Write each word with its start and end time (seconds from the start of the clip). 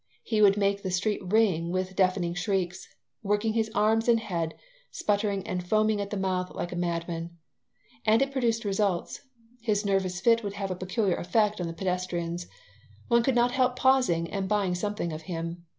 He 0.23 0.41
would 0.41 0.57
make 0.57 0.81
the 0.81 0.89
street 0.89 1.21
ring 1.23 1.69
with 1.69 1.95
deafening 1.95 2.33
shrieks, 2.33 2.87
working 3.21 3.53
his 3.53 3.69
arms 3.75 4.07
and 4.07 4.19
head, 4.19 4.55
sputtering 4.89 5.45
and 5.45 5.63
foaming 5.63 6.01
at 6.01 6.09
the 6.09 6.17
mouth 6.17 6.49
like 6.55 6.71
a 6.71 6.75
madman. 6.75 7.37
And 8.03 8.19
it 8.23 8.31
produced 8.31 8.65
results. 8.65 9.21
His 9.61 9.85
nervous 9.85 10.19
fit 10.19 10.43
would 10.43 10.53
have 10.53 10.71
a 10.71 10.75
peculiar 10.75 11.17
effect 11.17 11.61
on 11.61 11.67
the 11.67 11.73
pedestrians. 11.73 12.47
One 13.09 13.21
could 13.21 13.35
not 13.35 13.51
help 13.51 13.75
pausing 13.75 14.27
and 14.31 14.49
buying 14.49 14.73
something 14.73 15.13
of 15.13 15.21
him. 15.29 15.65